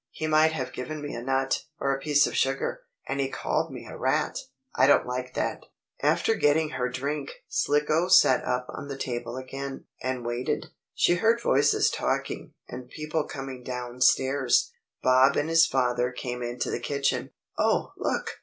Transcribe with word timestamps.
"He 0.09 0.25
might 0.25 0.51
have 0.53 0.73
given 0.73 0.99
me 0.99 1.13
a 1.13 1.21
nut, 1.21 1.65
or 1.79 1.93
a 1.95 1.99
piece 1.99 2.25
of 2.25 2.35
sugar. 2.35 2.81
And 3.07 3.19
he 3.19 3.29
called 3.29 3.71
me 3.71 3.85
a 3.85 3.95
rat 3.95 4.39
I 4.75 4.87
don't 4.87 5.05
like 5.05 5.35
that." 5.35 5.65
After 6.01 6.33
getting 6.33 6.69
her 6.69 6.89
drink, 6.89 7.31
Slicko 7.47 8.07
sat 8.07 8.43
up 8.43 8.65
on 8.71 8.87
the 8.87 8.97
table 8.97 9.37
again, 9.37 9.85
and 10.01 10.25
waited. 10.25 10.69
She 10.95 11.17
heard 11.17 11.39
voices 11.39 11.91
talking, 11.91 12.55
and 12.67 12.89
people 12.89 13.25
coming 13.27 13.63
down 13.63 14.01
stairs. 14.01 14.71
Bob 15.03 15.35
and 15.35 15.49
his 15.49 15.67
father 15.67 16.11
came 16.11 16.41
into 16.41 16.71
the 16.71 16.79
kitchen. 16.79 17.29
"Oh, 17.59 17.93
look! 17.95 18.39